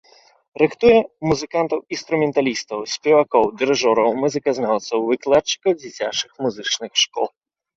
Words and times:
Рыхтуе 0.61 0.93
музыкантаў-інструменталістаў, 1.31 2.79
спевакоў, 2.93 3.43
дырыжораў, 3.59 4.09
музыказнаўцаў, 4.25 4.97
выкладчыкаў 5.13 5.71
дзіцячых 5.83 6.31
музычных 6.49 6.91
школ. 7.05 7.27